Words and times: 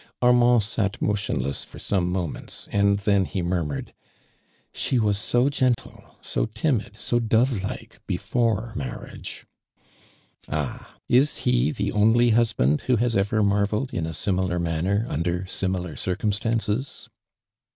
Armand 0.19 0.63
sat 0.63 0.99
motionless 0.99 1.63
for 1.63 1.77
some 1.77 2.09
moments 2.11 2.67
and 2.71 2.97
then 2.97 3.23
he 3.23 3.43
murmured:" 3.43 3.93
She 4.73 4.97
was 4.97 5.19
so 5.19 5.47
gentle— 5.47 6.17
so 6.33 6.47
timid— 6.47 6.99
so 6.99 7.19
dove 7.19 7.61
like 7.63 7.99
before 8.07 8.73
mar 8.75 9.05
riage 9.05 9.43
I" 10.49 10.57
Ah! 10.57 10.95
is 11.07 11.37
he 11.45 11.69
the 11.71 11.91
only 11.91 12.31
husband 12.31 12.81
who 12.87 12.97
ha*i 12.97 13.15
ever 13.19 13.43
marvelled 13.43 13.93
in 13.93 14.07
a 14.07 14.13
similar 14.15 14.57
manner 14.57 15.05
under 15.07 15.45
similar 15.45 15.95
circumstances 15.95 17.07